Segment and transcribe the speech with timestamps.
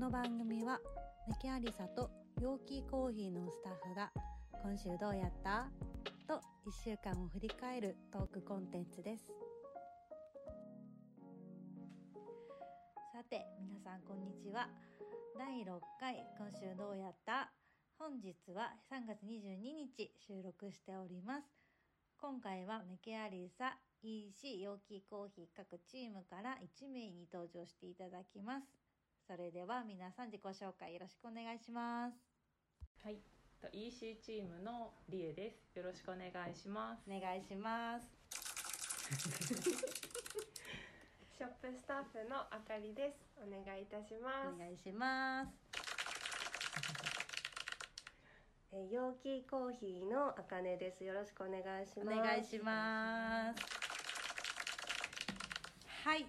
[0.00, 0.80] の番組は
[1.28, 2.10] メキアリサと
[2.40, 4.10] 陽気コーヒーのスタッフが
[4.62, 5.68] 今週どうやった
[6.26, 9.26] と1週間を振り返るトークコンテンツです。
[13.12, 14.70] さて皆さんこんにちは。
[15.38, 17.52] 第6回今週どうやった？
[17.98, 21.44] 本日は3月22日収録しております。
[22.18, 28.79] 今回はメケアリサ EC 陽気コーヒー各チームから1名に登場していただきます。
[29.30, 32.16] それでは皆さん自己紹介よろしくお願いします
[33.04, 33.18] はい、
[33.62, 35.70] と EC チームのリエです。
[35.78, 37.04] よろしくお願いします。
[37.08, 38.08] お願いします
[41.38, 43.20] ショップスタッフのあかりです。
[43.38, 44.58] お願いいたしおます。
[44.58, 45.52] 願いします
[48.74, 51.04] えー、陽気コーヒーのあかねです。
[51.04, 52.18] よろしくお願いしおます。
[52.18, 53.62] 願いします
[56.04, 56.26] はい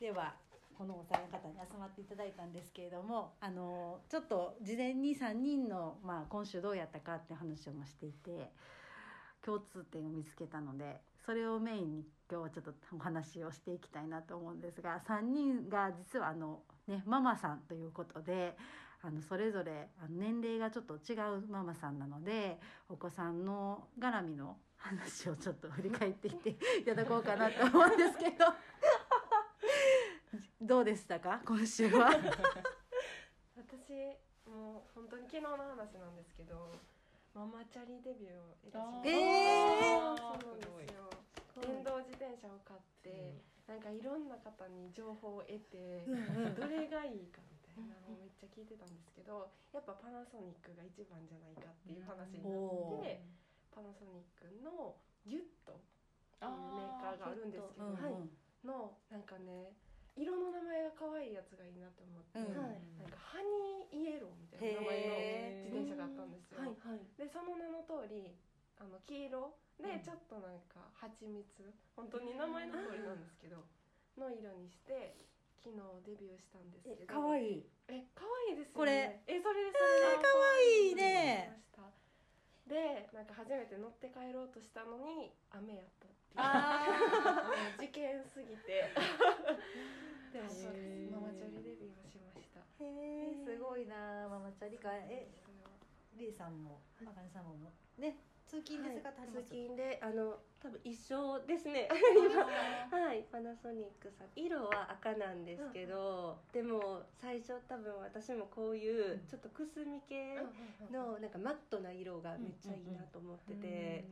[0.00, 0.47] では
[0.78, 8.52] このお三方に集まっていただいたんですけれどもあのちょっと事前に3人の、まあ、今週どうやったかって話をもしていて
[9.44, 18.56] 共通点を見つけたのでそれをメインに今日はちょっとお話をしていきたいなと思うんですが3人が実はあの、ね、ママさんということで
[19.02, 28.46] あのそれぞれ年齢がちょっと違うママさんなのでお子さんの絡みの話をちょっと振り返っていっていただこうかなと思うんですけど。
[30.60, 31.40] どうでしたか？
[31.46, 32.10] 今週は。
[33.54, 33.94] 私
[34.42, 36.74] もう本当に昨日の話なんですけど、
[37.30, 39.10] ママチャリデビューをいたしました。
[39.10, 41.06] えーそうなんですよ。
[41.62, 43.38] 電動自転車を買って、
[43.70, 46.02] なんかいろんな方に情報を得て、
[46.58, 53.22] どれがいいかみたいなのをめっちゃ聞いてたんですけど、やっぱパナソニックが一番じゃないかっていう話になって、
[53.70, 55.78] パナソニックのギュットっ
[56.42, 58.26] ていうメーカーがあるんですけど、うんうんはい、
[58.66, 59.70] のなんかね
[60.18, 62.58] 色の名前が可愛いやつがいいなと思って、うん。
[62.98, 65.14] なんかハニーイエローみたいな名前の
[65.62, 67.06] 自転車があったんですよ、はいはい。
[67.14, 68.34] でその名の通り
[68.78, 69.54] あの黄色。
[69.78, 69.86] うん。
[69.86, 71.46] でちょっとなんか蜂蜜。
[71.94, 73.62] 本当に名前の通りなんですけど
[74.18, 75.14] の色にして
[75.62, 77.14] 昨日デビューしたんですけど。
[77.14, 77.70] かわいい。
[77.86, 78.82] え可愛いですよね。
[78.82, 79.22] これ。
[79.30, 81.58] えそれですえーかわいいね
[82.68, 86.44] でなんか初めて乗って帰ろうとしたのに雨やったっていう。
[86.44, 86.84] あ
[94.68, 95.70] なママチャリかえそれは
[96.16, 98.18] リエさんもあかねさんもね
[98.48, 101.84] 通勤で使ってはります、通勤であの多分一緒ですね。
[102.90, 104.28] はいパナソニックさん。
[104.34, 110.40] 色は赤なんですけど、でも最初多分私もこういうちょっとくすみ系
[110.90, 114.08] のなんかマットな色がめっちゃいいなと思ってて、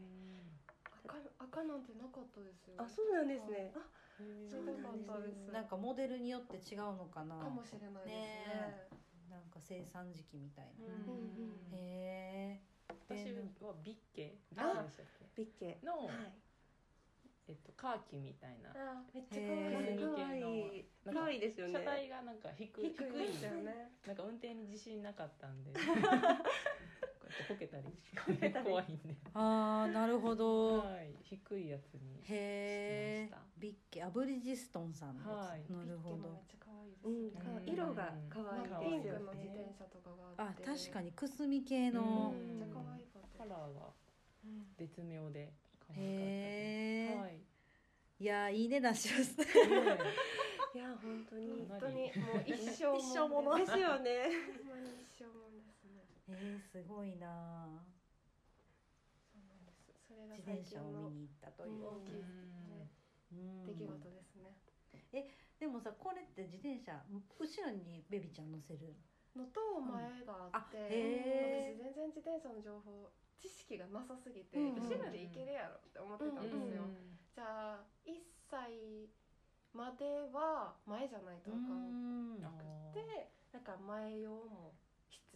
[1.07, 2.75] 赤赤なんてなかったですよ。
[2.77, 3.73] あそうなんですね。
[3.75, 3.81] あ
[4.51, 4.77] そうなん
[5.23, 7.39] ですなんかモデルによって違うのかな。
[7.39, 8.13] かもしれないですね。
[8.13, 8.89] ね
[9.37, 13.27] なんか生産時期みたいな、うんへえ私
[13.61, 14.39] はビッケ。
[15.37, 15.79] ビッケ。
[15.85, 16.46] の、はい
[17.49, 18.71] えっと、カーキみたいな。
[18.75, 20.85] あめっちゃ可愛い。
[21.13, 21.73] かわいですよね。
[21.75, 22.91] 車体がなんか低い。
[22.91, 23.93] 低いですよね。
[24.07, 25.73] なんか運転に自信なかったんで。
[25.79, 28.65] こうやってこけたり。
[28.65, 29.15] 怖いんで。
[29.35, 31.15] ああなるほど、はい。
[31.23, 33.47] 低いやつにへえしました。
[33.59, 35.73] ビッケアブリジストンさんはい。
[35.73, 36.17] なるほど。
[36.17, 37.31] ビッケもめっちゃ可愛いですうん。
[37.33, 37.73] ねうん。
[37.73, 40.63] 色が可愛なんかいですよピンクの自ね転車とかがああって。
[40.65, 42.59] 確かにくすみ系の、うん。
[42.59, 43.93] めっちゃ可愛かったカラーが
[44.45, 44.75] うん。
[44.77, 45.53] 絶妙で
[45.87, 47.41] 可愛かったはい。
[48.19, 49.39] いやーいい値段します。
[49.39, 49.53] ねね
[50.75, 51.67] いや本当に。
[51.69, 53.57] 本当にもう一生一生もの。
[53.57, 54.31] ですよね。
[55.05, 56.05] 一生もんですね。
[56.29, 57.85] えー、すごいな
[59.33, 59.89] そうなんです。
[60.09, 62.91] それが自最転車を見に行ったという、大きいね
[63.33, 63.67] うん。
[63.67, 64.57] 出来事ですね。
[65.59, 68.95] でもさこれって自転車後ろにベビちゃん乗せる
[69.37, 78.17] のと前があっあて、私全然自転車の情報知識がなさすぎて、うん後ろで行けるやろって思ってたんですよ、うんじゃあ1
[78.49, 79.13] 歳
[79.75, 82.65] までは前じゃないとあかんんなく
[82.97, 84.73] てなんか前用も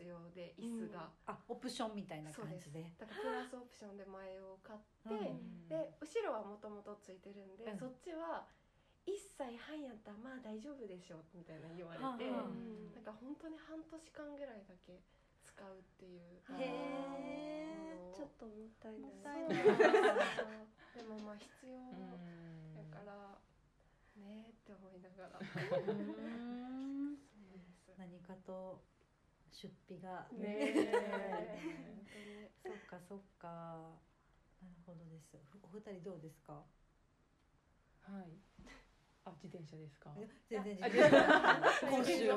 [0.00, 2.84] 必要で椅子が、あオプションみたいな感じで。
[2.96, 5.68] だからプラスオプションで前用を買って、うん。
[5.68, 7.78] で後ろはもともとついてるんで、うん。
[7.78, 8.48] そっちは
[9.06, 15.00] 1歳半やったらまあ大丈夫でしょみたいな言われて、なんか本当に半年間ぐらいだけ
[15.44, 16.20] 使うっていう。
[16.60, 19.08] へーものをちょっともったいな。
[19.08, 19.54] い
[20.94, 23.38] でもまあ必要うんだから
[24.16, 25.40] ねえって思いながら。
[27.96, 28.82] 何かと
[29.50, 30.26] 出費が。
[30.32, 33.48] ねえ そっかそっか。
[34.62, 35.36] なるほどです。
[35.62, 36.52] お二人どうですか？
[36.52, 36.79] はい
[39.24, 40.10] あ自転車ですか？
[40.48, 40.94] 全然あ違う
[41.90, 42.30] 今週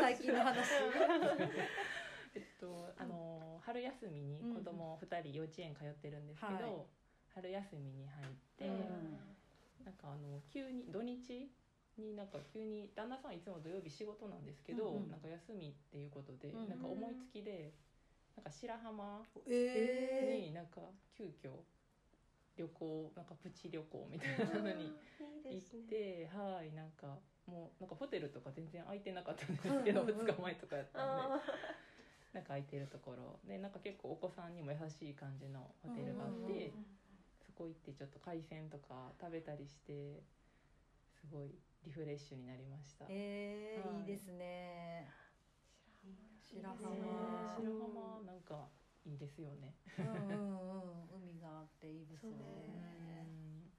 [0.00, 0.68] 最近の話。
[2.34, 6.86] えっとあの春休みに子供二人幼稚園通ってるんですけど、はい。
[7.34, 9.18] 春休みに入って、うん。
[9.84, 11.50] なんかあの急に土日
[11.98, 15.10] になんか急に旦那さんいつも土曜日仕事なんですけど、うんうん。
[15.10, 17.72] なんか休みっていうことで、うんなんか思いつきで
[18.36, 20.80] なんか白浜えになんか
[21.14, 21.50] 急遽
[22.56, 24.92] 旅行なんかプチ旅行みたいなのに
[25.44, 25.82] 行っですね。
[25.88, 31.22] て、はいなんかもうなんかホテルとか全然空いてなかったんですけど、うんうんうん2日前とかやったんで。
[31.22, 31.40] あ
[32.32, 33.38] なんか空いてるところ。
[33.46, 36.72] でなんか結構お子さんにも優しい感じのホテルがあって、
[37.44, 40.22] そこ行ってちょっと海鮮とか食べたりして
[41.20, 41.50] すごい
[41.84, 43.04] リフレッシュになりました。
[43.08, 44.00] えーはい。
[44.00, 45.08] いいですね。
[46.40, 47.54] 白ね浜。
[47.56, 47.91] 白浜
[49.04, 49.74] いいですよね。
[49.98, 52.40] うんうんうん海があっていいですそうねう
[53.28, 53.70] ん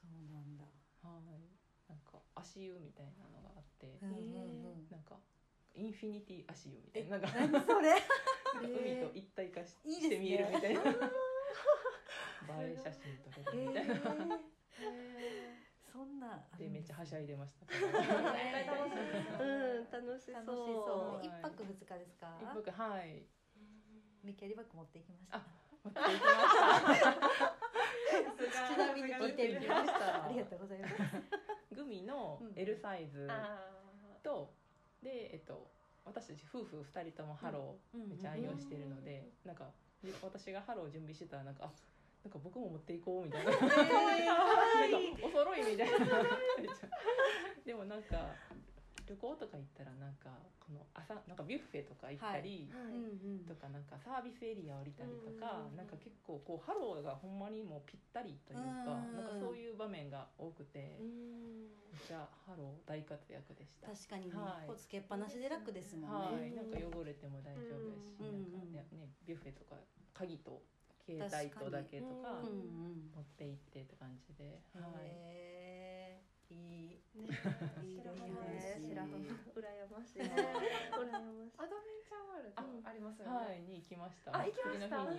[0.00, 0.64] そうなんだ
[1.02, 1.40] はい。
[1.88, 5.16] なんか足湯みたいなのがあってう、んうんうんなんか
[5.74, 7.94] インフィニティ足湯みたいななんか何それ？
[8.62, 9.74] 海と一体化し
[10.08, 10.80] て見えるみたいな。
[10.82, 10.84] 映
[12.72, 13.94] え写真撮れるみたいな。
[15.92, 17.66] そんなでめっちゃはしゃいでました。
[19.42, 22.38] うん楽しそう一泊二日ですか？
[22.40, 23.26] 一泊はい。
[24.24, 25.38] ミキャリバッグ持っていきました。
[25.38, 25.42] あ
[25.84, 28.74] 持って行きました。
[28.74, 30.24] ちなみに聞いてみました。
[30.24, 30.94] ありがとうございます。
[31.74, 33.70] グミのうん L サイズあ
[34.22, 34.52] と、
[35.02, 35.70] でえっと
[36.04, 39.70] 私たち夫婦二人ともハローめっちゃ愛用してるので、なんか
[40.02, 41.72] で私がハロー準備してたらなんかあ
[42.24, 43.52] なんか僕も持っていこうみたいな。
[45.24, 45.96] お揃いみたいな。
[47.64, 48.34] でもなんか
[49.10, 50.30] 旅行とか行ったらなんか
[50.62, 52.94] この朝なんかビュッフェとか行ったり、はい。
[52.94, 59.18] うんとかなんかサービスエリア降りたりとか、うんなんか結構こうハローがほんまにもうぴったりというか、うん。
[59.18, 61.74] なんかそういう場面が多くて、うん。
[61.90, 63.90] めっちゃハロー大活躍でした。
[63.90, 64.78] 確かにねはい。
[64.78, 66.46] つけっぱなしで楽ですもんね。
[66.46, 68.54] はい、なんか汚れても大丈夫やし、うん。
[68.54, 69.74] なんかねねビュッフェとか
[70.14, 70.62] 鍵と
[71.02, 75.89] 携帯とだけとか持って行ってって感じで、はい。
[76.50, 78.26] いいね いい白浜
[79.54, 80.18] 羨ましい。
[80.18, 81.52] ね羨ましい。
[81.58, 82.50] アドベンチャーワール
[82.82, 83.34] ドありますよね。
[83.36, 84.36] はい、に行きました。
[84.36, 84.98] あ行きました。
[84.98, 85.12] は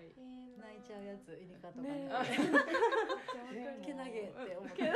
[0.00, 0.14] い。
[0.58, 1.88] 泣いちゃうやつイルカとか。
[3.84, 4.82] けなげって思って。
[4.82, 4.88] ね、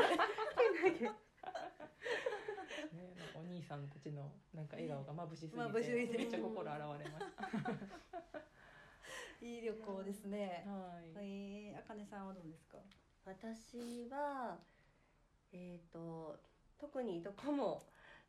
[3.16, 6.18] なんかお兄さんたちのなんか笑顔が眩しすぎて、眩しすぎて。
[6.18, 7.26] めっちゃ心洗われまし
[7.62, 7.70] た。
[9.40, 10.64] いい旅行ですね。
[10.66, 11.10] はい。
[11.16, 12.78] えーあかねさんはどうですか？
[13.24, 14.58] 私は
[15.56, 16.36] えっ、と
[16.78, 17.82] 特にどこも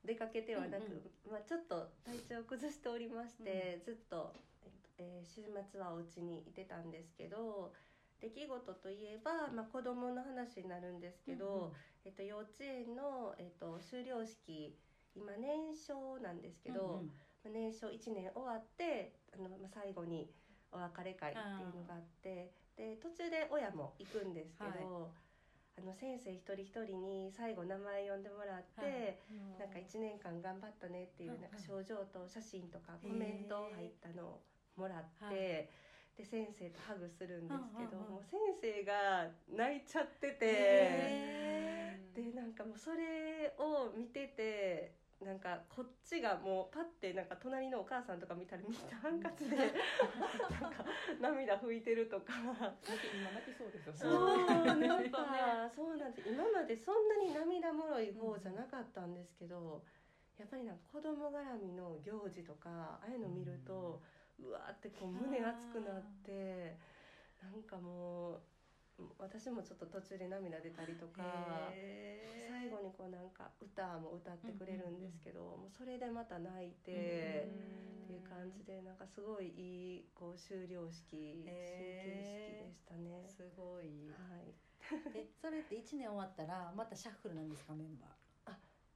[0.05, 4.33] 出かけてはなく、うんまあ、ちょっと体調を崩しておりまして、ずっと、
[4.63, 5.41] えっとえー週
[5.71, 7.73] 末はお家にいてたんですけど
[8.21, 11.71] 出来事といえば、まあ、子供の話になるんですけど、
[12.03, 14.75] えっと、幼稚園の、えっと、修了式
[15.15, 17.11] 今年少なんですけど、うん
[17.45, 20.29] まあ年少1年終わってあの、まあ、最後に
[20.71, 25.09] お別れ会っていうのがあってで途中で親も行くんですけど、
[25.77, 29.61] あの先生一人一人に最後名前呼んでもらって、はい。
[29.61, 34.41] なんか1年間頑張ったねっていううんなんか症状と写真とかコメント入ったのを
[34.75, 35.25] もらって。
[35.25, 35.69] はい。
[36.17, 38.11] で先生とハグするんですけど、うんうんうん。
[38.13, 50.85] もう先生が泣いちゃってて、へでなんかもうそれを見ててなんかこっちがもうパッてなんか隣のお母さんとか見たらみんなハンカチでなんか
[51.19, 52.37] 涙拭いてるとか。
[52.37, 52.71] 今泣
[53.41, 53.93] きそうですよ。
[53.97, 56.29] そうなんねかそうなんです。
[56.29, 59.81] 今までそんなに涙もろい方じゃなかったんですけど、
[60.37, 64.01] やっぱりなんか子供絡みの行事とかああいうの見ると、
[64.39, 66.77] うわーってこう胸熱くなって
[67.41, 68.41] なんかもう
[69.19, 71.71] 私もちょっと途中で涙出たりとか。
[72.49, 77.47] 最後にこうなんか歌も歌ってくれるんですけど、もうそれでまた泣いて、
[78.03, 82.07] っていう感じでなんかすごいいいこう修了式終へー。
[82.07, 83.27] 形式でしたね。
[83.29, 84.09] すごい。
[84.09, 84.53] はい。
[85.15, 88.07] えそれって一年終わったらまたシャッフルなんですかメンバ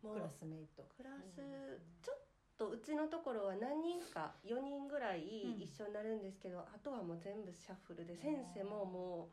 [0.02, 0.84] もうークラスメイト。
[0.96, 2.18] クラスちょっ
[2.58, 5.62] とうちのところは何人か4人ぐらいうん。
[5.62, 9.30] 一緒になるんですけど、あとはもう全部シャッフルで先生ももう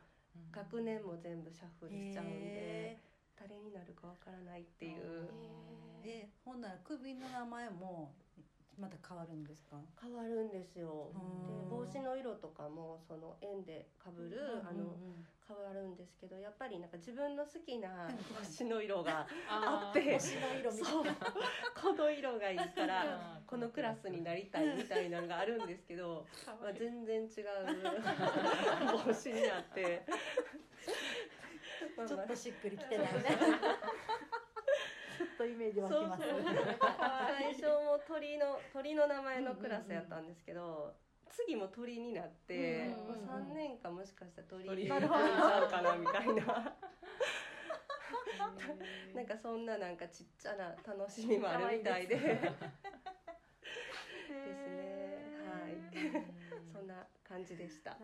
[0.51, 2.97] 学年も全部シャッフルしちゃうんでへ
[3.39, 5.29] 誰になるかわからないっていう。
[6.03, 8.13] ーえほんなら首の名前も
[8.79, 9.77] また変わるんですか？
[10.01, 11.11] 変わるんですよ。
[11.13, 11.47] うん。
[11.47, 18.07] で帽子の色とかもその円でかぶる、あのうんうん変わるんですけどやっぱりなんか自分の好きな
[18.37, 21.03] 帽子の色が ああって星の色みたいそう。
[21.81, 26.27] この色がいいからこのクラスになりたいみたいなのがあるんですけど、
[26.61, 27.31] まあ、全然違う
[29.07, 30.03] 帽子になって。
[31.97, 33.23] ま あちょっとしっくりきてないね
[35.69, 36.53] イジ湧きますそうそう。
[37.37, 40.93] 最初も鳥の鳥の名前のクラスやったんですけど、
[41.29, 43.17] 次も鳥になって、うんもう
[43.51, 46.75] 3年間もしかしたら鳥鳥になっちゃうかなみたいな。
[49.13, 52.15] なんかそんななんかちっちゃな楽しみもあるみたいで。
[52.15, 52.31] です
[54.69, 55.19] ね。
[55.45, 55.77] はい。
[56.73, 57.91] そんな感じでした。
[57.91, 57.97] な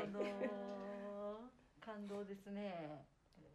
[0.00, 3.06] るほど、感動ですね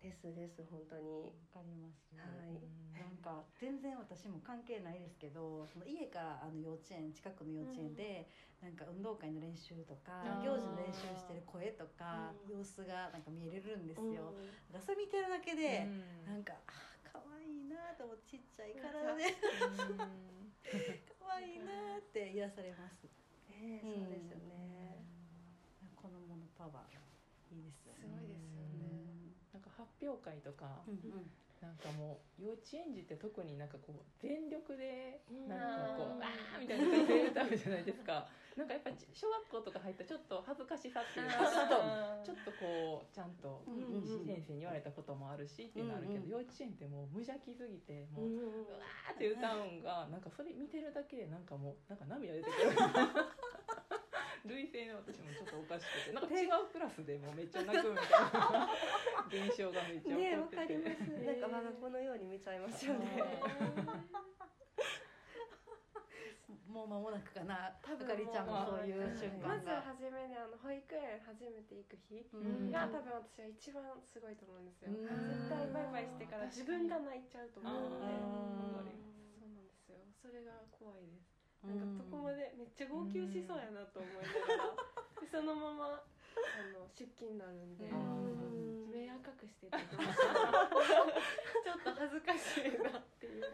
[0.01, 1.35] ですです本当に。
[1.53, 2.55] わかります、はい。
[2.95, 8.27] なんか全然私も関係ないですけどその家からあの幼稚園近くの幼稚園で、
[8.61, 12.59] なんか運動会の練習とか行事の練習してる声とか、うん。
[12.59, 14.81] 様子がなんか見れるんですよ、うん。
[14.81, 15.87] それ見てるだけで、
[16.27, 19.35] なんかあー可愛いなと思ってちっちゃい体で。
[21.19, 23.03] 可愛いなって癒されます。
[23.49, 25.03] ねそうですよね、
[25.95, 27.99] 子供のパワーいいですよね。
[28.01, 29.18] すごいですよね
[29.53, 31.31] なんか発表会とかうんうん。
[31.59, 38.25] なんかもう幼稚園児って特になんかこう全力でうんなんかこううんあーみたいな感じで歌うじゃないですか。
[38.55, 43.63] なんかやっぱり小学校とか入ったらちょっと恥ずかしさっていうかちょっとこうちゃんと
[44.25, 52.75] 先生に言われたこともあるしっていうのあるけど、うんうん幼稚園ってもう無邪気すぎてもう、うんうわーって歌うんがなんかそれ見てるだけでなんかもうなんか涙出てくる
[54.49, 58.69] 類性の私もちょっとおかしくて なんか違うクラスでもうめっちゃ泣くみたいな
[59.29, 60.99] 現象がめっちゃ起こってて、 かります。
[61.23, 63.05] なんか我が子のように見ちゃいますよね。
[66.69, 67.73] もう間もなくかな。
[67.81, 72.71] 多分あかりちゃんもそういう瞬間まずが、初めにあの保育園初めて行く日うん。
[72.71, 74.93] が多分私は一番すごいと思うんですよ。
[74.93, 75.01] うん。
[75.01, 78.13] 絶対バイバイしてから自分が泣いちゃうと思うので。
[79.33, 79.97] そうなんですよ。
[80.21, 84.75] それが怖いですなんかどこまでめっちゃ号泣しそうやなと思いながら
[85.19, 86.03] でそのままあ
[86.71, 87.85] の出勤になるんで。
[87.85, 88.29] うん。
[88.89, 90.03] 目赤くしてて ちょ
[91.77, 93.53] っと恥ずかしいなっていう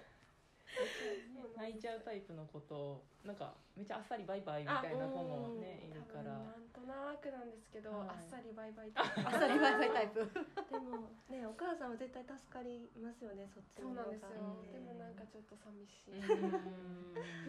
[1.56, 6.24] 泣いちゃう タイプの子となんかめっちゃあっさりバイバイみたいな子もねいるから。
[6.24, 8.10] なんとなくなんですけど、はい。
[8.10, 9.22] あっさりバイバイタイプ。
[9.26, 10.30] あっさりバイバイタイプ。
[10.70, 14.72] でもねお母さんは絶対助かりますよねそっちそうなんですよ、うん。
[14.72, 16.52] でもなんかちょっと寂しい、うん。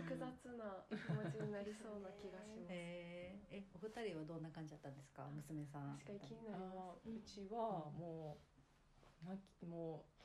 [0.02, 5.98] 複雑な気持ちになりそうな気がします、えー、えお二人はどんな感じだったんですか娘さん。
[5.98, 8.38] 確かに気になりまあーうちはも
[9.22, 10.15] う泣きもう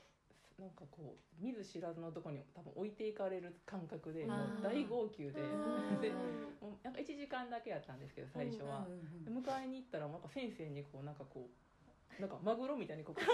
[0.58, 6.10] なんかこう見ず知らずのとこに多分置いていかれる感覚でもう大号泣でーで
[6.60, 8.86] もうなんか1時間だけやったんですけど最初は。
[9.24, 13.26] で迎えに行ったらなんか先生にこうなんかこうなんかマグロみたいにこう抱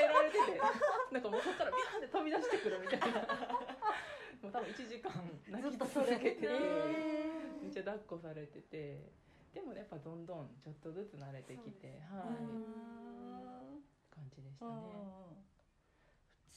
[0.00, 0.58] えられてて
[1.12, 3.06] なんかもうそこからビャーって飛び出してくるみたいな
[4.40, 5.12] もう多分1時間
[5.50, 6.48] 泣き続けて
[7.60, 9.12] めっちゃ抱っこされてて
[9.52, 13.58] でもやっぱどんどんちょっとずつ慣れてきて、はい、うん
[14.18, 15.27] 感じでしたね。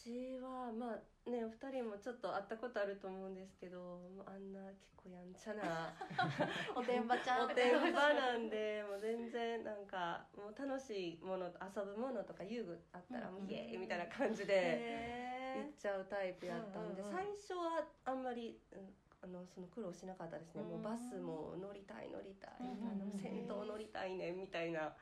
[0.01, 5.93] うちはまあねお二人もちょっと会ったことあると思うんですけどあんな結構やんちゃな
[6.73, 7.45] おてんばちゃん。
[7.45, 20.63] おてんばなんでもう全然なんかもう楽しいもの遊ぶものとか遊具あったらもうイエーイみたいな感じで言っへちゃうタイプやったんで最初はあんまり、うんあのその苦労しなかったですね。
[20.63, 24.95] もうバスも乗りたい乗りたいみたいな乗りたいねみたいな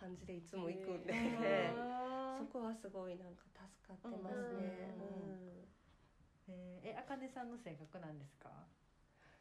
[0.00, 1.68] 感じでいつも行くんで、へ
[2.40, 4.96] そこはすごいなんか助かってますね。
[6.48, 8.48] うんえあかねさんの性格なんですか？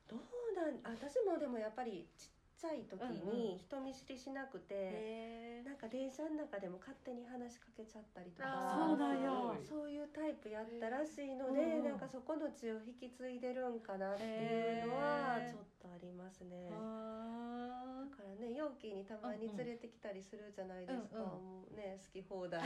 [0.08, 0.20] どう
[0.56, 9.32] なん私もでもやっぱりちっちゃい時うんに人見知りしなくて、へなんか電車の中でも勝手に話しかけちゃったりとかそうなんや。
[9.64, 16.68] そういうタイプやったらしいので、うんうんなんかそこの血を引き継いでるんかなっていうのはちょっとありますね。
[16.76, 21.64] あだからね容器にたまに連れてきたりするじゃないですか、うんうん。
[21.64, 22.62] もうね好き放題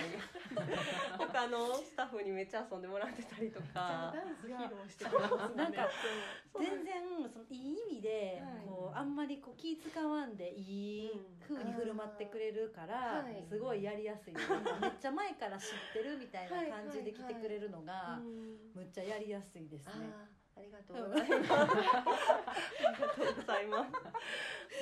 [1.18, 4.14] 他のスタッフにめっちゃ遊んでもらってたりとか。
[4.14, 5.64] ダンス披露してくれますもんね。
[5.64, 5.88] なんか
[6.60, 8.66] 全然そのいい意味で、はい。
[8.66, 11.12] こうあんまりこう気使わんでいい
[11.48, 14.34] 風に振る舞ってくれるから、すごいやりやすい、
[14.82, 19.94] めっちゃ前から知ってるみたいな感じで来てくれるのが、うんむっちゃやりやすいですね。
[20.56, 21.52] ありがとうございます。
[21.54, 23.92] ありがとうございます。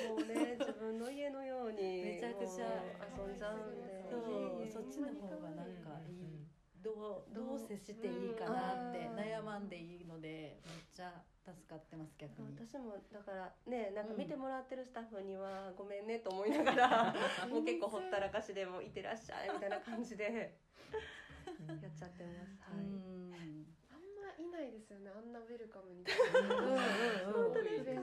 [0.08, 2.04] もうね、自分の家のように。
[2.04, 2.84] めちゃくちゃ
[3.16, 4.10] 遊んじゃうんで。
[4.10, 6.42] そうそっちの方がなんかいい、うん
[6.82, 12.54] どうどう接していいかなってうん悩まんでいいのでめっちゃ助かってます逆に。
[12.54, 17.14] 私もだからねなんか見てもらってるスタッフにはごめんねと思いながら、
[17.50, 20.30] もう結構ほったらかしでもいってらっしゃいみたいな感じで
[21.82, 22.70] やっちゃってます。
[22.70, 22.86] うはい。
[22.86, 23.66] ん。
[23.90, 27.94] あんまいないですよねあんなウェルカムにうんうんうんそうですね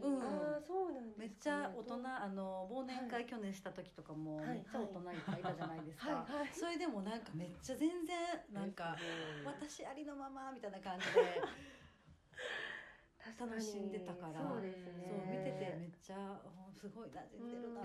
[0.00, 0.22] うん。
[0.22, 1.26] ああそうなんですかね。
[1.26, 4.46] めっちゃ大人あの忘年会去年した時とかもはい。
[4.48, 6.32] めっちゃ大人いっぱいいたじゃないですか、はい。
[6.38, 6.48] はい。
[6.52, 8.16] それでもなんかめっちゃ全然
[8.52, 8.96] なんか
[9.44, 11.42] 私ありのままみたいな感じで
[13.32, 14.42] 楽しんでたから。
[14.42, 17.80] そうですねそう見ててめっちゃおすごい馴染んでるな。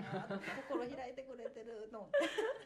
[0.68, 2.08] 心開いてくれてるの。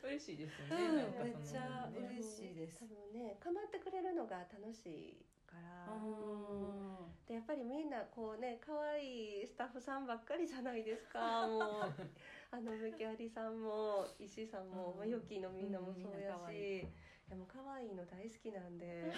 [0.03, 0.97] 嬉しいですよね、うん。
[0.97, 2.81] なんかそのめっちゃね嬉しいです。
[2.81, 5.95] 多分ね構ってくれるのが楽しいから。
[5.95, 6.85] うん
[7.25, 11.47] でやっぱりみんなこうね可愛いスタッフさんばっかりじゃないですか。
[11.47, 11.95] もう。
[12.55, 16.87] あのムキアリさんも石井さんも、うんまあ、ヨッキーのみんなもうんそうやみん
[17.31, 19.13] な可愛し、いやもう可愛いの大好きなんで。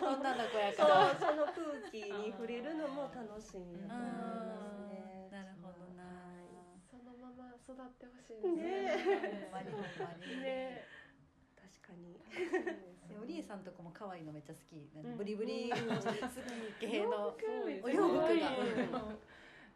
[0.00, 1.18] 女の子やそうから。
[1.18, 5.28] その空気に触れるのも楽しいんだと思いますね。
[5.30, 6.04] なるほどな。
[6.90, 8.48] そのまま育ってほしいです。
[8.48, 9.20] ね。
[9.44, 9.88] ほんまにほんま
[10.26, 10.40] に。
[10.42, 10.86] ね。
[11.56, 12.20] 確かに。
[13.08, 15.82] でおりえさんとこも可愛いのめっちゃ好き、んブリブリ好き
[16.80, 17.36] 系の。
[17.82, 18.28] お洋服が。
[18.28, 19.18] うん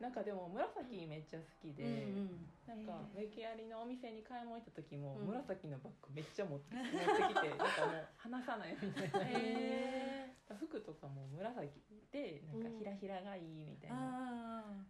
[0.01, 1.87] なんかでも紫めっちゃ好きで、う
[2.21, 5.27] んなんかへメキアリのお店に買い物行った時も、うん。
[5.27, 14.85] 紫のバッグめっちゃ持って 持ってきてなんかもう離さないみたいな、へ服とかも紫でなんかひらひらがいいみたいな、あ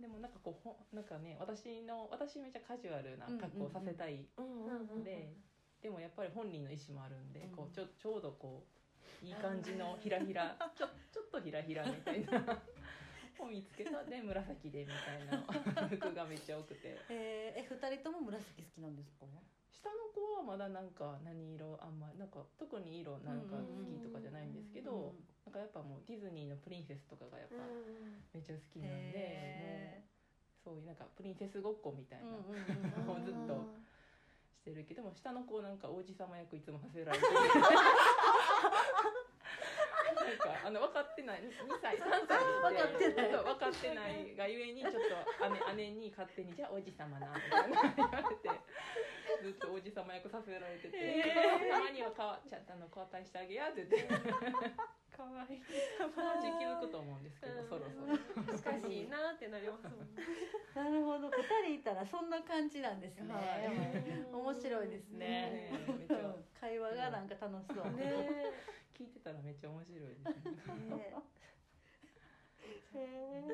[0.00, 4.64] でもなんかこうほんなんかね私の私めっちゃカジュアルな格好をさせたいうん。
[4.64, 4.88] うん。
[4.90, 5.04] うん。
[5.04, 5.34] で、
[5.82, 7.50] でもやっぱり本人の意思もあるんで、うん。
[7.50, 8.64] こうちょちょうどこ
[9.22, 12.62] ういい感じのひらひら ちょちょっとひらひらみたいな
[13.40, 15.42] を見つけたで紫でみたいな。
[15.88, 16.96] 服がめっちゃ多くて。
[17.08, 19.26] えー、え二人とも紫好きなんですか？
[19.70, 25.14] 下の子はまだなんか何色あんまなんか特に色なんか好きとかじゃないんですけど、
[25.46, 27.54] なんかやっぱもうディズニーのプリンセスとかがやっぱ
[28.34, 30.02] めっちゃ好きなんで、へ
[30.66, 33.64] もうそういうなんかプリンセスごっこみたいな、うんうんうんもうずっと
[34.52, 37.24] してるけども下の子なんか王子様役いつもさせられて
[40.68, 41.40] あの分かってない。
[41.40, 42.52] 2歳 3歳で。
[42.60, 43.32] 分かってない。
[43.32, 47.94] ちょっと分かってないがゆえにちょっと姉姉に勝手に「じゃあ王子様な」みたいな。
[47.96, 48.50] 言われて
[49.40, 51.24] ずっと王子様役させられてて
[51.72, 54.08] 「たまにはかわちゃんとあの交代してあげや」って言って。
[55.18, 55.60] 可愛い
[55.98, 58.14] 友達気づくと思うんですけどそろそろ。
[58.46, 60.22] 難しいなってなりますもんね。
[60.76, 61.28] なるほど。
[61.28, 64.32] 二人いたらそんな感じなんですね、はい。
[64.32, 65.26] 面白いですね。
[65.26, 66.36] ねめっちゃ。
[66.60, 68.14] 会話がなんか楽しそう、ね
[68.98, 71.14] 聞いてたらめっちゃ面白いですね。
[72.90, 73.46] ね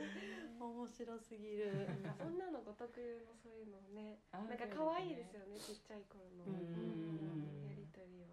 [0.56, 1.84] 面白すぎる。
[2.16, 4.24] 女の子特有のそういうのね。
[4.32, 6.48] あなんか可愛いですよねちっちゃい頃の。
[6.48, 7.68] うん。
[7.68, 8.32] やりとりは。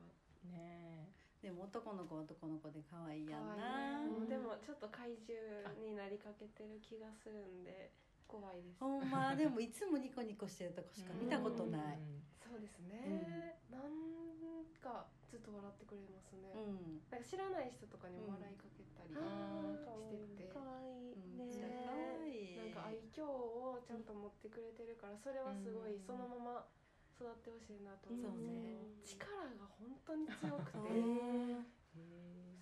[0.56, 1.12] ね。
[1.44, 5.36] でも男の子は男の子で可愛いやん可なでもちょっと怪獣
[5.84, 7.92] になりかけてる気がするんで
[8.24, 8.80] 怖いです。
[8.80, 9.36] ほんま。
[9.36, 12.00] でもいつもニコニコしてるとこしか見たことない。
[12.40, 13.60] そうですね。
[13.68, 16.52] なんかずっと笑ってくれますね。
[16.52, 20.52] うん、なんか知らない人とかにも笑いかけたりあしてて。
[20.52, 21.40] 可愛いうん。
[21.40, 26.04] ねなんか愛嬌をちゃんと持ってくれてるからそれはすごいうん。
[26.04, 26.68] そのまま
[27.16, 28.92] 育ってほしいなと思そううんね。
[29.08, 30.84] 力が本当に強くて。
[30.92, 31.64] うん。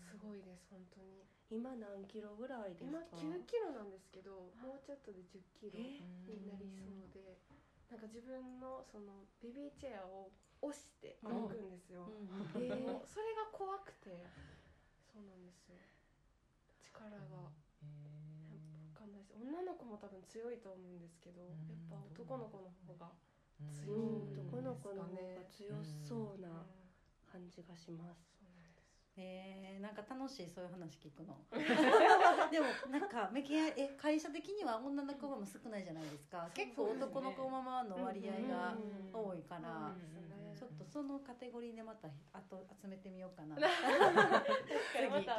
[0.06, 1.26] すごいです本当に。
[1.50, 5.98] 今何キロぐらいです今か9キロなんですけどもうちょっとで10キロえ
[6.38, 7.42] になりそうで。
[7.90, 10.30] なんか自分のそのベビーチェアを
[10.62, 14.26] 押して歩くんですよ、うんでもそれが怖くて
[15.08, 15.76] そうなんですよ。
[16.84, 17.18] 力が。
[17.18, 17.52] わ
[18.96, 21.68] かんないです女の子も多分強いと思うんですけど、うん。
[21.68, 23.12] やっぱ男の子の方が、
[23.60, 23.72] うん。
[23.72, 25.76] 強い男の子の方が強
[26.08, 26.42] そううん。
[26.42, 26.64] な
[27.32, 28.30] 感じがします。
[29.22, 31.36] えー、なんか楽しいそういう話聞くの。
[31.52, 36.50] でもなんかメキアえ会社的には女の子ママ少ないじゃないですか。
[36.54, 39.92] 結構男の子ママの割合がうん多いから
[40.90, 43.56] そのカテゴリーでまたあと集めてみようかな。
[43.62, 45.38] 確かにまた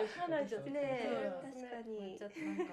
[0.70, 1.08] ね。
[1.42, 1.48] う。
[1.48, 2.16] ん確かに。
[2.18, 2.64] ちょっとなんか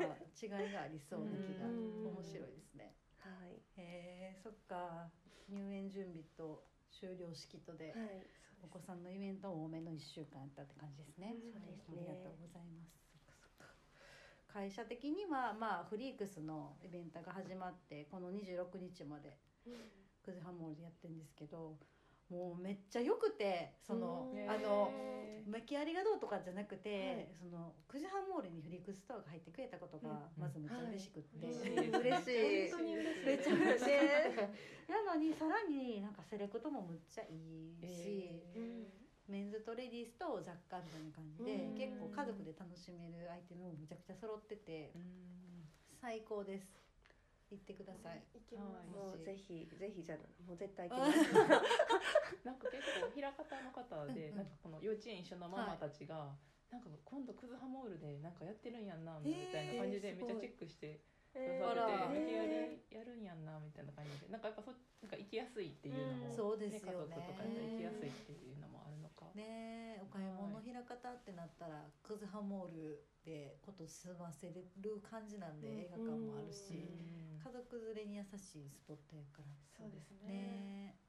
[0.41, 2.95] 違いがありそうな気がうん面白いですね。
[3.19, 3.53] はい。
[3.53, 5.09] へえそっか。
[5.49, 8.25] 入園準備と終了式とではい。
[8.63, 11.33] お子さんのイベント多めの1週間やったって感じですね。
[11.35, 13.07] うんそうですありねがとうございます。
[13.11, 13.73] そっかそっか。
[14.47, 19.37] 会社的にはまあフリークスのイベントが始まってこの26日まで
[20.23, 21.77] 9時半モールでやってるんですけど、
[22.29, 24.49] もうめっちゃ良くてそのうん。
[24.49, 24.91] あの。
[24.91, 25.27] へー。
[25.47, 27.27] メキありがどうとかじゃなくて、はい。
[27.39, 30.43] その9時半モールにフリークスストアが入ってくれたことがうん。
[30.43, 31.87] まずめっちゃ嬉しくって、はい。
[32.03, 32.71] 嬉しい。
[32.71, 33.25] 本当に嬉しい。
[33.25, 34.51] めちゃめちゃね
[34.91, 39.31] なのにさらになんかセレクトもむっちゃいいし、えー。
[39.31, 41.77] メンズとレディースと雑貨みたいな感じでうん。
[41.79, 45.63] 結構家族で楽しめるアイテムもむちゃくちゃ揃っててうん。
[46.01, 46.67] 最高です
[47.49, 48.21] 行ってください。
[48.33, 48.87] 行きます、はい。
[48.91, 51.31] もうぜひぜひじゃもう絶対行きます。
[52.43, 56.35] なんか結構平方の方で、なんかこの幼稚園一緒のママたちが、
[56.71, 60.99] なんか今度クズハモールでなんかやってるんやんなみたいな感じでえーめっちゃチェックして
[61.31, 66.35] くえださってて、あら無理やりやるんやんなみたいな感じでなんかやっぱそなんか行きやすいっていうのも、うん。
[66.35, 67.15] そうですよね。
[67.15, 69.31] 家族とか行きやすいっていうのもあるのか。
[69.35, 71.06] ねえお買い物の開方
[71.37, 74.73] なったらクズハモールでこと済ませる
[75.09, 75.79] 感じなんで、うん。
[75.79, 77.37] 映画館もあるし、うん。
[77.37, 79.45] 家族連れに優しいスポットやから。
[79.77, 80.27] そうですね。
[80.27, 80.95] ね。
[80.95, 81.07] え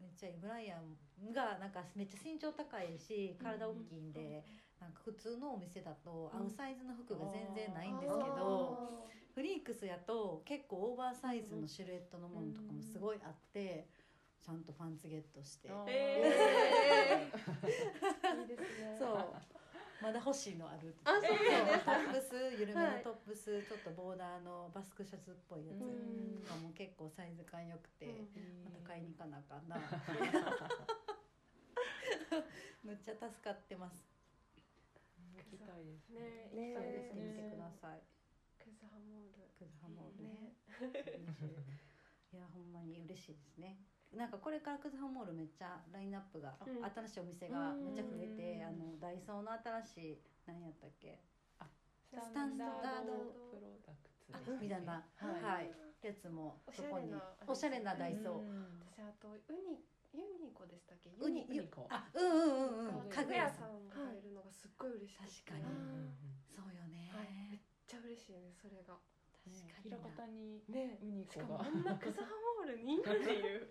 [0.00, 4.44] めっちゃブライアンがなんかめっちゃ身長高いし体大きいんで、
[4.80, 8.80] なんか普通のお店だと合うサイズの服が全然ないんですけど、
[9.34, 13.88] フリークスやと結構オーバーサイズのシルエットのものとかもすごいあって、
[14.42, 18.42] ちゃんとパンツゲットして、えー。
[18.42, 18.98] いいですね。
[18.98, 19.34] そう。
[20.02, 20.96] まだ欲しいのある。
[21.04, 21.22] あそう。
[21.22, 26.42] なんですトップス緩めはいのトップス、ちょっとボーダーのバスクシャツっぽいやつうん。
[26.42, 28.64] とかも結構サイズ感良くて、うん。
[28.64, 29.78] また買いに行かなあかんな。
[32.82, 34.10] むっちゃ助かってます。
[35.36, 36.50] 行きたいですね。
[36.52, 38.02] ね行きたいです試してみてねください。
[38.58, 39.46] クズハモール。
[39.56, 40.56] クズハモールね。
[42.32, 43.76] いやほんまに嬉しいですね
[44.12, 46.84] なんかこれからクズハモールめっちゃラインナップが、うん。
[46.84, 49.52] 新しいお店がめっちゃ増えて、うんあのダイソーの
[49.86, 51.18] 新しい何やったっけ？
[52.12, 55.00] ススタンダードプロダクツあでしたっけみたいな。
[55.16, 55.42] はい。
[55.42, 55.72] はい、
[56.04, 58.84] やつもそこにゃれなおしゃれなダイソー、うん。
[58.84, 59.80] 私あとウニ
[60.12, 61.08] ユニコでしたっけ？
[61.16, 61.88] ウニユニコ。
[61.88, 63.08] あうんうんうんうん。
[63.08, 63.72] 家具家具屋家具屋さん。
[63.72, 65.40] さんが入るのがすっごい嬉しい。
[65.48, 65.64] 確かに。
[65.64, 66.12] うん。
[66.52, 67.32] そうよね、はい。
[67.48, 69.00] めっちゃ嬉しいねそれが
[69.82, 70.02] 平な。
[70.02, 70.98] 方にね。
[71.02, 72.26] ウニしかもコがあんなクズハ
[72.60, 72.98] モールに？
[73.00, 73.68] っていう。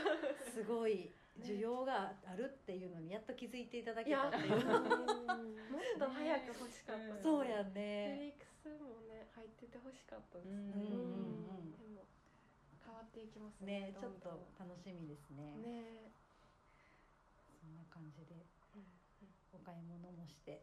[0.52, 1.10] すごい
[1.40, 4.50] 需要があるっていうのにやっと気づいていただけたっていう。
[4.50, 7.20] もっと早く欲しかったね。
[7.22, 10.94] そうやフねリックスもね入ってて欲しかったですうんねうんう
[11.62, 11.72] ん。
[11.72, 12.06] でも
[12.84, 15.54] 変わっていきますうんねねちょっと楽しみですね。
[15.56, 16.12] んね。
[17.60, 18.34] そんな感じで。
[18.76, 19.03] うん
[19.52, 20.62] お買い物もして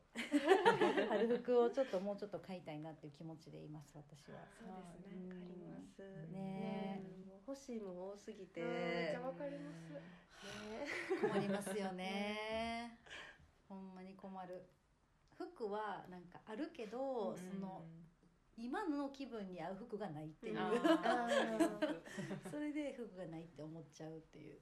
[1.10, 4.40] 春服をちょっともうちょっと買いたいなっていう気持ちでいます私は。
[4.60, 5.32] そうですね。
[5.32, 5.40] うん。
[5.48, 5.96] ります。
[5.96, 9.90] すねうんもう欲しいもん多すぎて、うんめっちゃわかります。
[9.90, 10.86] ね
[11.22, 12.98] 困りますよね。
[13.70, 14.64] ほんまに困る。
[15.38, 17.84] 服はなんかあるけど、その
[18.58, 22.02] 今の気分に合う服がないっていう、うんああー。
[22.50, 24.60] それで服がないって思っちゃうっていう、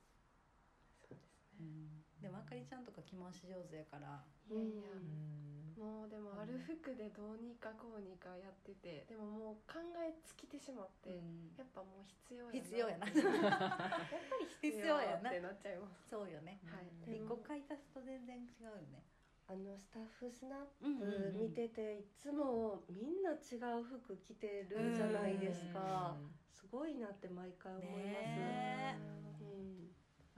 [1.02, 1.60] そうですね。
[1.60, 4.20] うん、でもあかりちゃんとか着回し上手やから。
[4.52, 4.84] いやいや。
[4.92, 5.80] うん。
[5.80, 9.24] もうでもある服でどうにかこうにかやっててでも
[9.56, 11.56] もう考え尽きてしまって、うん。
[11.56, 12.60] やっぱもう必要やな。
[12.60, 13.08] 必要やな。
[13.08, 15.32] やっぱり必必要要やな。
[15.32, 16.12] ってなっちゃいます。
[16.12, 16.60] そうよね。
[16.68, 16.92] はい。
[17.16, 19.08] 一個買い足すと全然違うよね。
[19.48, 26.16] あのスタッフスナップ見てていつもみんな違う服着てるじゃないですか。
[26.54, 29.00] すごいなって毎回思います、ね
[29.42, 29.89] うん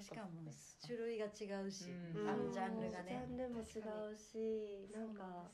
[0.01, 2.29] しかも種類が違うし、うん。
[2.29, 3.79] あのジャンルがジャねンルも違
[4.11, 5.49] うしなんか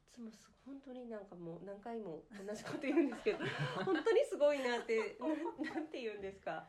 [0.00, 3.38] いつもす本当になんかもう何回も同じこと言うんですけど
[3.84, 5.30] 本当にすごいなってなん
[5.62, 6.66] なんて言うんですか。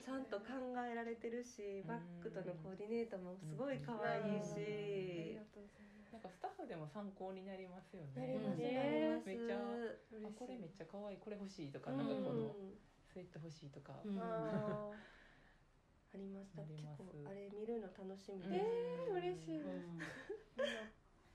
[0.00, 0.46] ちゃんと考
[0.80, 5.38] えられてるしバッグとのコーディネートもすごい可愛いし。
[6.10, 8.38] なんかスタッフでも参考になりますよね。
[8.38, 8.62] なり
[9.24, 9.58] めっちゃ
[10.36, 12.54] これめっちゃ可愛いこれ欲しいとかうんなんかこの
[13.04, 14.00] スウェット欲しいとか。
[14.04, 14.18] うん
[16.12, 18.50] あありました結構あれ見るの楽しみうん。
[18.50, 19.62] です、ー嬉しい。
[19.62, 20.06] です、うん。
[20.56, 20.72] みん。
[20.74, 20.90] な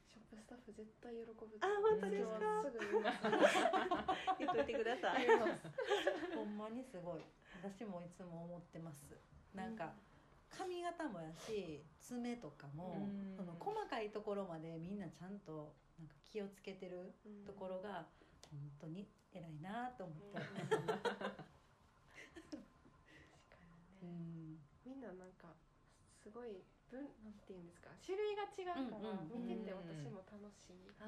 [0.06, 2.62] ショップスタッフ絶対喜ぶあ本当ですか？
[2.64, 3.20] すぐ言います。
[4.40, 5.28] 言っといてください。
[6.36, 7.22] ほんまにすごい。
[7.62, 9.04] 私もいつも思ってます。
[9.54, 9.94] なんか
[10.50, 13.08] 髪型もやし爪とかも
[13.60, 17.14] 細かいところまでみんなちゃんとなんか気をつけてる
[17.46, 18.06] ところが
[18.52, 20.38] 本当に偉いなと思って、
[22.36, 22.58] 確
[23.50, 23.58] か
[24.02, 24.55] うにね。
[24.55, 24.55] ん
[24.86, 25.50] みんななんか
[26.22, 31.06] すごい分なんていうんですか種類が違うから見てて私も楽しいあ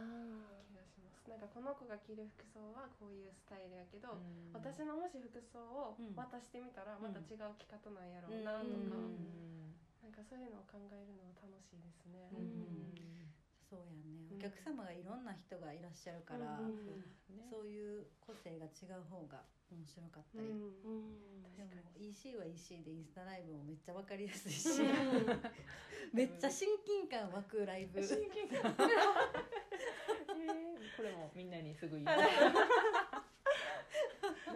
[0.66, 1.30] 気がします。
[1.30, 4.16] なんかこの子が着る服装はこういうスタイルやけど、
[4.54, 9.76] 私のもし服装をうん渡してみたらまた違う着方なんやろううんなとか、うん。
[10.02, 12.30] なんかそういうのを考えるのは楽しいですね。
[12.34, 12.94] うん。
[13.70, 14.32] そうやね。
[14.32, 17.04] お客様がいろんな人がいらっしゃるから、うん
[17.50, 21.18] そういう個性が違う方が面白かったり、うんうん。
[21.56, 24.70] でも EC は EC でインスタライブもめっちゃ分かりやすいし、
[26.14, 28.02] めっちゃ親近感湧くライブ。
[28.02, 28.76] 親近感。
[30.38, 32.26] えーこれもみんなにすぐ言いますな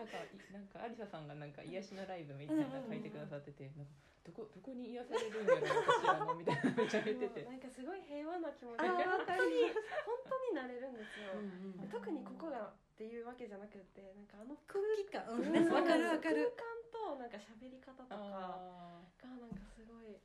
[0.01, 3.91] んかいなんか有沙さんがなんか癒しのライブみたいなの書いてくださっててなんか
[4.25, 9.77] どこどこに癒されるんやろ私みたいなめっちゃ言っててなんかすごい平和な気持ちあーわか本当に本
[10.25, 11.29] 当になれるんですよ。
[11.37, 11.89] うんうん。
[11.89, 15.49] 特にここがっていうわけじゃなくてなんかあの空気感うん。
[15.49, 16.53] ね分かる分かる。
[16.53, 20.21] 空間となんか喋り方とかがあなんかすごい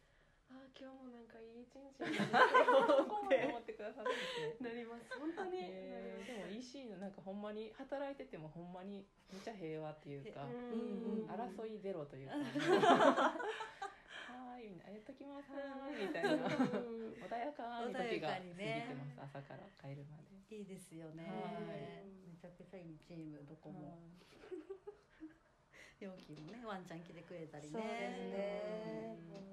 [0.53, 4.61] あー今日もなんかいい一日チームですそよこまで思ってくださるんで？
[4.61, 5.09] すねなります。
[5.17, 6.27] 本当に、えー。
[6.29, 11.25] でも EC のなんかほんまに働いててもほんまにめっちゃ平和っていうか、うん。
[11.33, 12.37] 争いゼロというか
[14.61, 14.89] いみんな。
[14.91, 20.57] やっときますみたいなうん穏やかに時が過ぎてます、朝から帰るまで。
[20.57, 22.07] いいですよね、はい。
[22.29, 23.89] めちゃくちゃいいチームどこも。
[23.89, 23.97] は
[26.01, 27.73] 容器 もねワンちゃん来てくれたりね。
[27.73, 29.47] そうですね。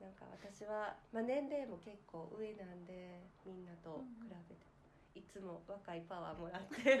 [0.00, 4.60] なんか私は、まあ、年齢も結構上なんでみんなと比べて、
[5.14, 7.00] いつも若いパワーもらって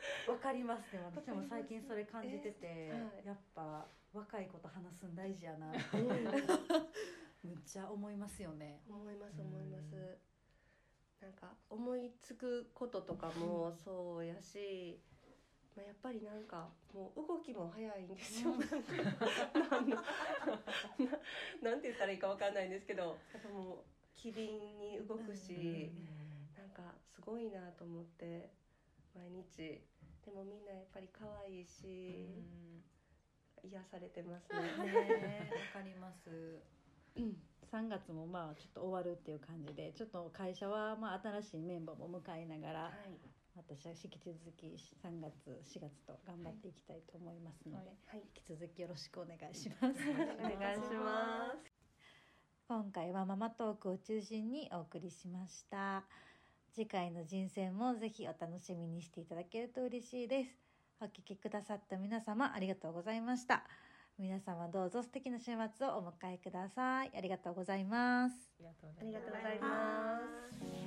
[0.28, 0.92] わかります。
[0.94, 3.26] ね私も最近それ感じてて、えはい。
[3.26, 5.70] やっぱ若い子と話すん大事やな。
[5.72, 5.96] って
[7.42, 8.82] むっちゃ思いますよね。
[8.88, 10.18] 思います思います。
[11.20, 15.00] なんか思いつくこととかもそうやし、
[15.76, 18.76] まあ、やっぱりなんかもう動きも早いんですよ、なんか
[21.62, 23.78] なんて言ったらいいかわかんないんですけどやっぱもう
[24.14, 25.90] 機敏に動くし、
[26.56, 28.50] なんかすごいなと思って
[29.14, 29.80] 毎日。
[30.24, 32.28] でもみんなやっぱり可愛いし、
[33.64, 34.60] 癒されてますね。
[34.60, 36.60] ね わかります、
[37.16, 37.36] うん、
[37.72, 42.92] 3月もまあちょっと終わるっていう感じでちょっと会社はまあ新しいメンバーも迎えながら、はい。
[43.56, 44.66] 私は引き続き
[45.02, 47.96] 3月4月と頑張っていきたいと思いますので、はい。
[48.06, 48.20] はい。
[48.36, 49.84] 引き続きよろしくお願いします。
[50.38, 51.78] お願いします。
[52.68, 56.04] 今回はママトークを中心にお送りしました
[56.78, 60.50] 次回の人生もぜひお楽しみにしていただけると嬉しいです。
[61.00, 63.64] お聞きくださった皆様ありがとうございました。
[64.16, 67.10] 皆様どうぞ素敵な週末をお迎えください。
[67.18, 68.48] ありがとうございます。
[68.60, 70.20] ありがとうございま
[70.70, 70.77] す。